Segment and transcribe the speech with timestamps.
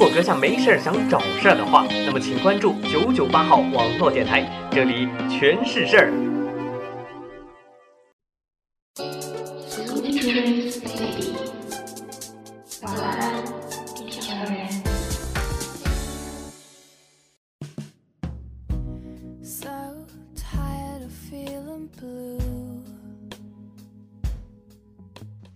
[0.00, 6.12] 如果阁下没事儿想找事儿的话，那么请关注九九八号网络电台，这里全是事儿。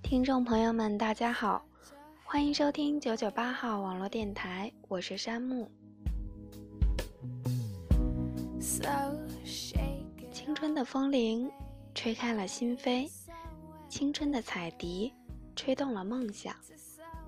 [0.02, 1.64] 听众朋友们，大家好。
[2.32, 5.70] 欢迎收听九九八号网络电台，我是山木。
[10.32, 11.46] 青春的风铃
[11.94, 13.06] 吹开了心扉，
[13.90, 15.12] 青春的彩笛
[15.54, 16.56] 吹动了梦想。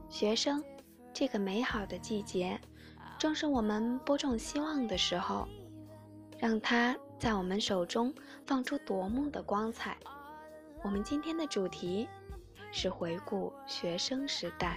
[0.08, 0.64] 学生，
[1.12, 2.58] 这个美好的季节，
[3.18, 5.46] 正是我们播种希望的时候，
[6.38, 8.10] 让它在我们手中
[8.46, 9.98] 放出夺目的光彩。
[10.82, 12.08] 我们今天的主题。
[12.76, 14.74] 是回顾学生时代。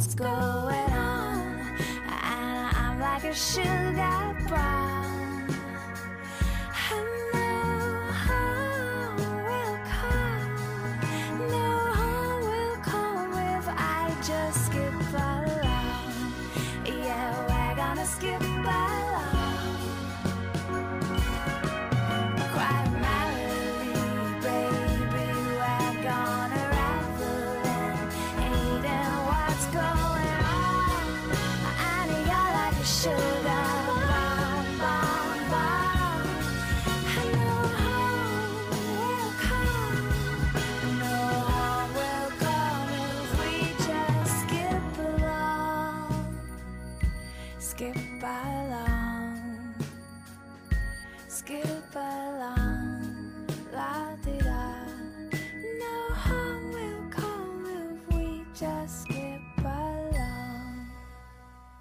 [0.00, 1.76] what's going on.
[2.08, 4.89] And I'm like a sugar bomb.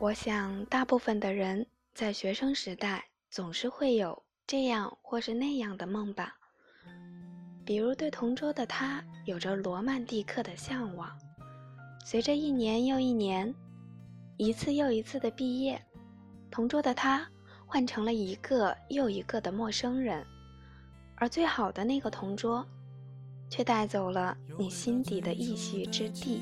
[0.10, 6.34] 我想，大部分的人在学生时代总是会有这样或是那样的梦吧。
[7.64, 11.08] 比如对同桌的他有着罗曼蒂克的向往。
[12.04, 13.54] 随着一年又一年，
[14.38, 15.80] 一次又一次的毕业，
[16.50, 17.24] 同桌的他
[17.68, 20.26] 换成了一个又一个的陌生人，
[21.18, 22.66] 而最好的那个同桌，
[23.48, 26.42] 却带走了你心底的一席之地。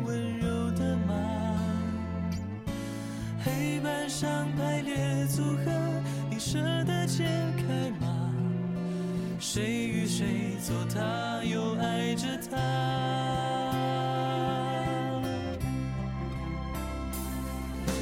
[10.93, 12.57] 他，又爱着他，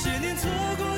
[0.00, 0.48] 些年错
[0.78, 0.89] 过。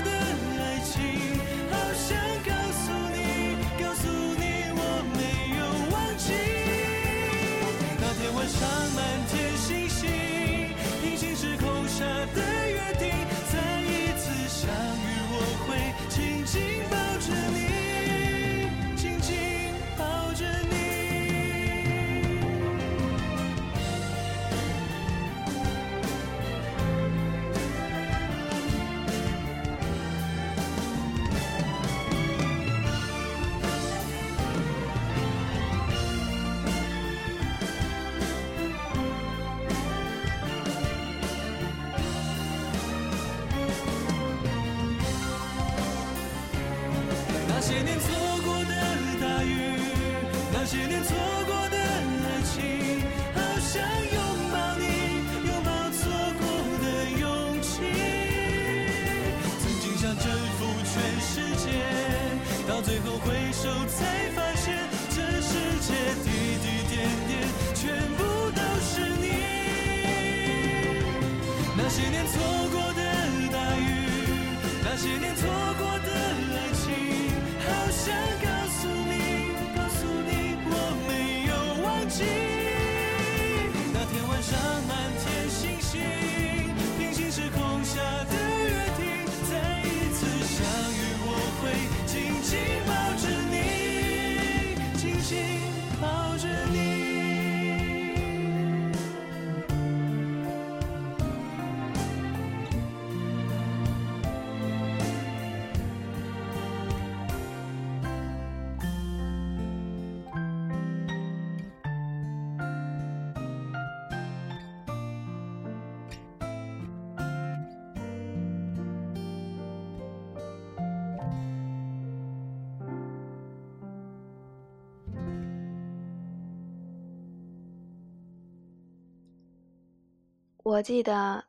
[130.72, 131.44] 我记得，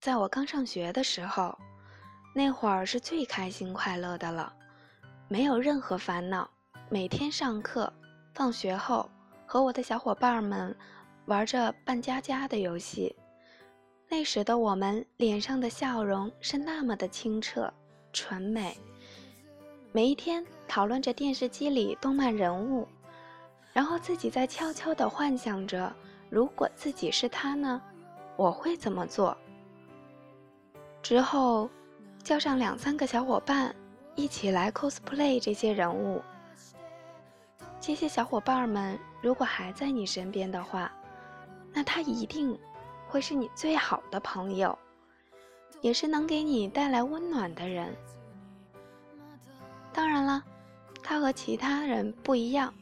[0.00, 1.54] 在我刚上学的时候，
[2.34, 4.50] 那会儿是最开心快乐的了，
[5.28, 6.50] 没有任何烦恼。
[6.88, 7.92] 每天上课，
[8.32, 9.06] 放学后
[9.44, 10.74] 和我的小伙伴们
[11.26, 13.14] 玩着扮家家的游戏。
[14.08, 17.70] 那时的我们脸上的笑容是那么的清澈
[18.10, 18.74] 纯美，
[19.92, 22.88] 每一天讨论着电视机里动漫人物，
[23.74, 25.94] 然后自己在悄悄地幻想着，
[26.30, 27.78] 如果自己是他呢？
[28.42, 29.36] 我会怎么做？
[31.00, 31.70] 之后，
[32.24, 33.72] 叫上两三个小伙伴
[34.16, 36.20] 一起来 cosplay 这些人物。
[37.80, 40.90] 这些小伙伴们如果还在你身边的话，
[41.72, 42.58] 那他一定
[43.06, 44.76] 会是你最好的朋友，
[45.80, 47.94] 也是能给你带来温暖的人。
[49.92, 50.42] 当然了，
[51.00, 52.74] 他和其他人不一样，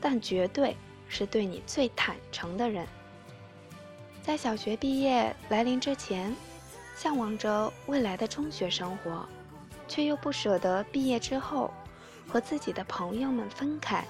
[0.00, 2.84] 但绝对是对你最坦诚的人。
[4.22, 6.34] 在小学毕业来临之前，
[6.94, 9.26] 向往着未来的中学生活，
[9.88, 11.72] 却又不舍得毕业之后
[12.28, 14.04] 和自己的朋友们分开。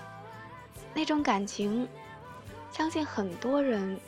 [0.92, 1.88] 那种感情，
[2.70, 3.98] 相信很多人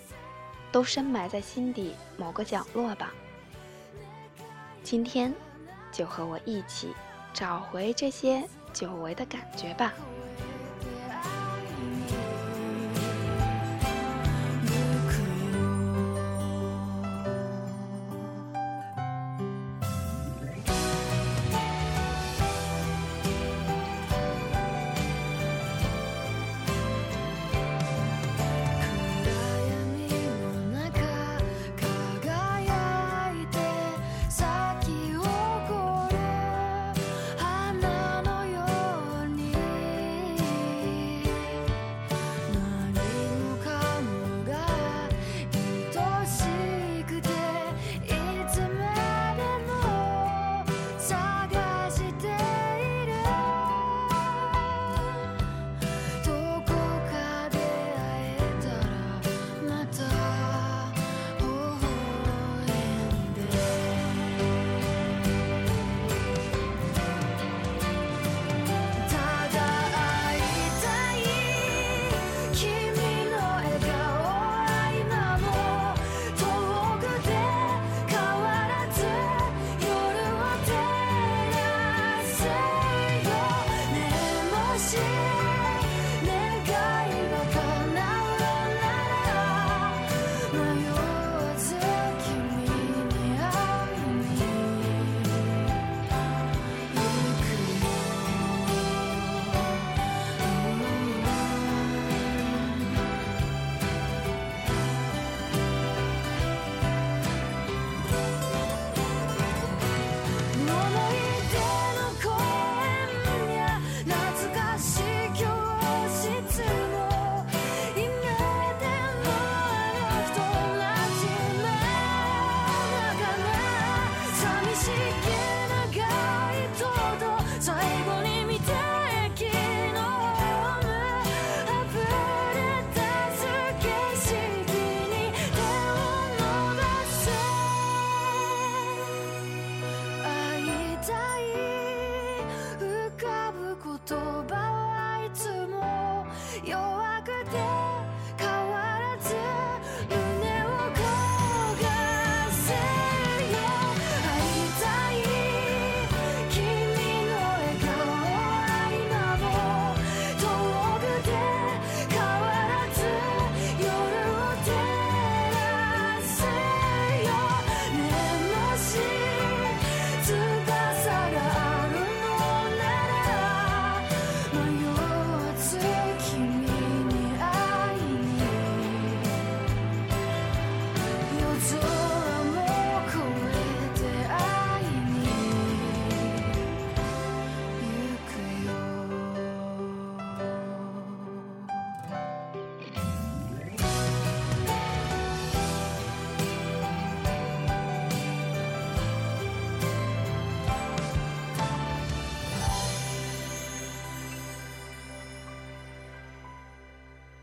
[0.70, 3.10] 都深埋在心底某个角落吧。
[4.82, 5.32] 今天，
[5.90, 6.92] 就和我一起
[7.32, 9.94] 找回这些久违的感觉吧。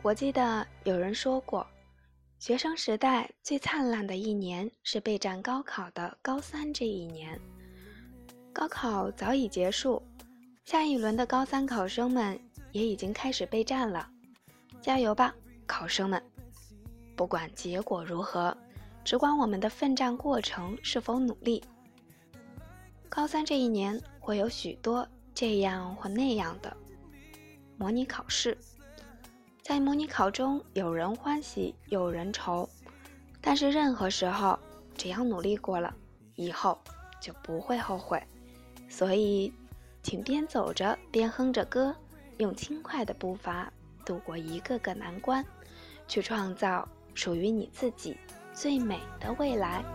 [0.04, 1.64] 我记得有人说过，
[2.40, 7.40] 学生时代最灿烂的一年是备战高考的高三这一年。
[8.52, 10.02] 高考早已结束，
[10.66, 12.38] 下一轮的高三考生们
[12.72, 14.10] 也已经开始备战了。
[14.82, 15.36] 加油吧，
[15.68, 16.20] 考生们！
[17.16, 18.58] 不管结果如何，
[19.04, 21.64] 只管我们的奋战过程是否努力。
[23.08, 26.76] 高三这一年会有许多这样或那样的
[27.78, 28.58] 模拟考试。
[29.64, 32.68] 在模拟考中，有人欢喜，有人愁。
[33.40, 34.58] 但是任何时候，
[34.98, 35.94] 只要努力过了，
[36.36, 36.78] 以后
[37.20, 38.22] 就不会后悔。
[38.90, 39.54] 所以，
[40.02, 41.96] 请边走着边哼着歌，
[42.38, 43.72] 用轻快的步伐
[44.04, 45.46] 度过一个个难关，
[46.08, 48.18] 去创造属于你自己
[48.56, 49.86] 最美的未来。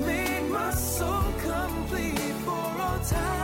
[0.00, 3.43] made my soul complete for all time.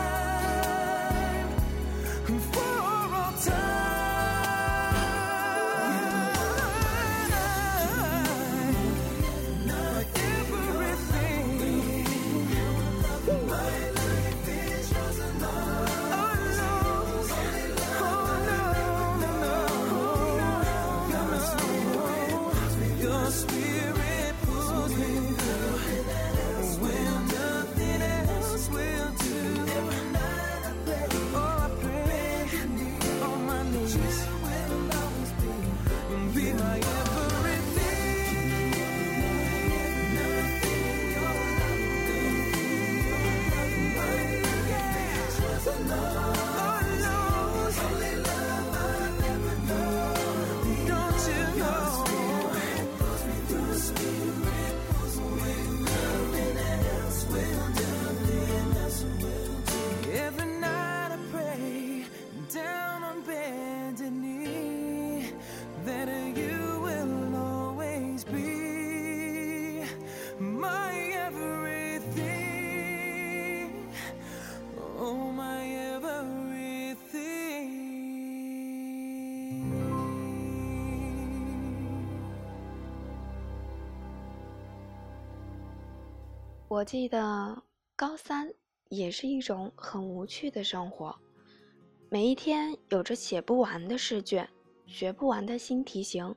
[86.71, 87.61] 我记得
[87.97, 88.49] 高三
[88.91, 91.13] 也是一种很无趣的生活，
[92.09, 94.49] 每一天有着写不完的试卷，
[94.87, 96.33] 学不完的新题型，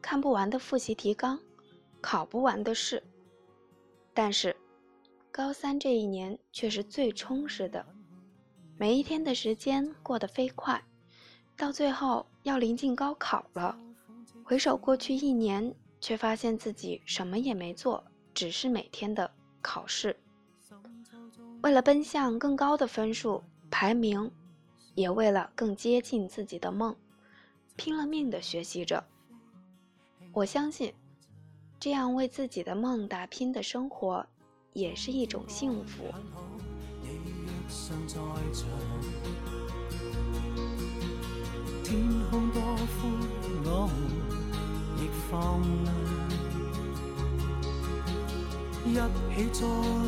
[0.00, 1.36] 看不完的复习提纲，
[2.00, 3.02] 考不完的试。
[4.14, 4.54] 但是
[5.32, 7.84] 高三这一年却是最充实的，
[8.76, 10.80] 每一天的时间过得飞快，
[11.56, 13.76] 到最后要临近高考了，
[14.44, 18.00] 回首过去一年，却发现自己什么也没做，
[18.32, 19.28] 只是每天的。
[19.68, 20.16] 考试，
[21.60, 24.30] 为了奔向更高的分数排名，
[24.94, 26.96] 也为了更接近自己的梦，
[27.76, 29.04] 拼了命的学习着。
[30.32, 30.90] 我相信，
[31.78, 34.24] 这样为自己的梦打拼的生活，
[34.72, 36.04] 也是一种幸福。
[48.88, 49.64] 一起坐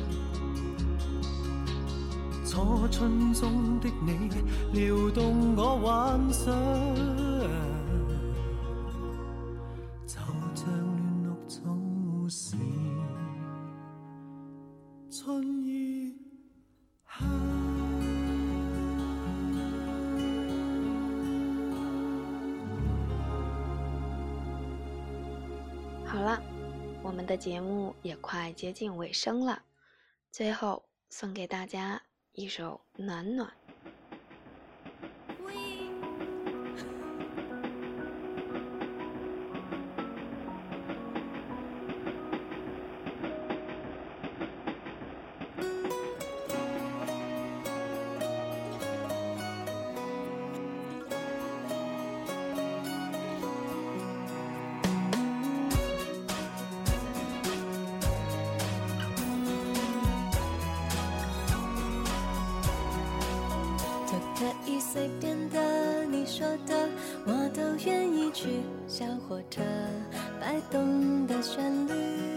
[2.45, 4.29] 初春中的你，
[4.79, 7.72] 撩动我幻想。
[27.37, 29.63] 节目也快接近尾声了，
[30.31, 32.01] 最后送给大家
[32.33, 33.47] 一首《暖暖》。
[64.93, 66.87] 随便的，你说的，
[67.25, 68.61] 我都愿意去。
[68.85, 69.59] 小火车
[70.39, 72.32] 摆动的旋律。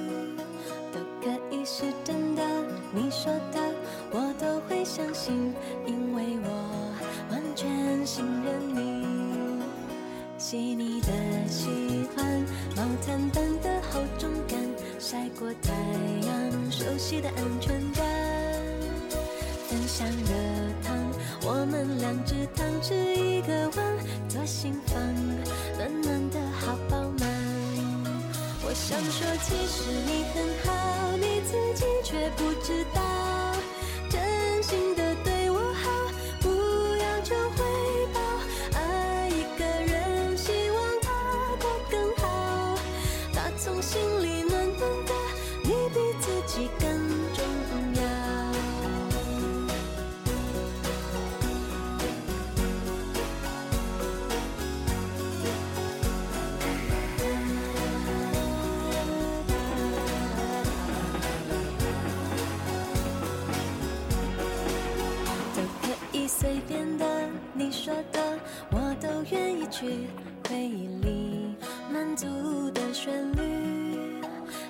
[69.69, 71.57] 回忆里
[71.93, 74.21] 满足的旋律，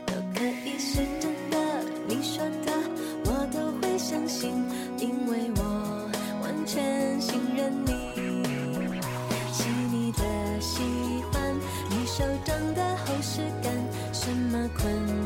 [0.06, 1.84] 都可以是真的。
[2.08, 2.72] 你说的，
[3.26, 4.50] 我都会相信，
[4.98, 5.62] 因为我
[6.40, 8.42] 完全信任你。
[9.52, 10.80] 细腻的喜
[11.30, 11.54] 欢，
[11.90, 13.72] 你手掌的厚实感，
[14.14, 15.25] 什么困？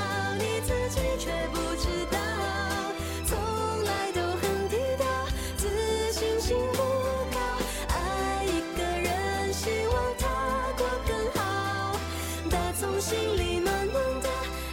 [12.79, 14.29] 从心里暖暖的，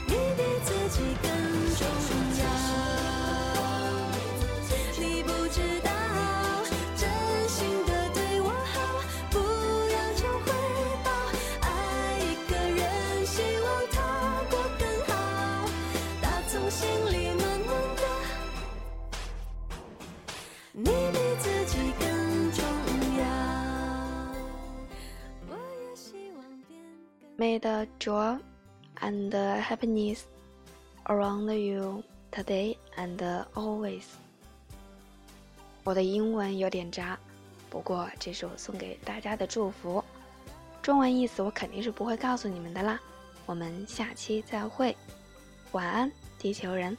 [0.07, 1.31] 你比自己更
[1.75, 1.87] 重
[2.93, 2.98] 要。
[27.41, 28.37] m a d the joy
[29.01, 29.31] and
[29.63, 30.25] happiness
[31.07, 33.17] around you today and
[33.55, 34.03] always.
[35.85, 37.17] 我的英文有点渣，
[37.71, 40.03] 不过这是我送给大家的祝福。
[40.83, 43.01] 中文意思我肯定是不会告诉你们的啦。
[43.47, 44.97] 我们下期再会，
[45.71, 46.99] 晚安，地球人。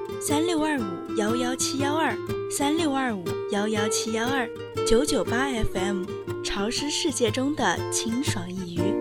[0.23, 0.83] 三六二五
[1.17, 2.15] 幺幺七幺二，
[2.51, 4.47] 三六二五幺幺七幺二，
[4.85, 6.03] 九九八 FM，
[6.45, 9.00] 潮湿世界中的清爽一隅。